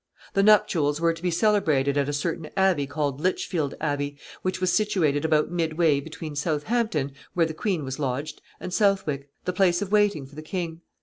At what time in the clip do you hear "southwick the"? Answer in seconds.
8.73-9.53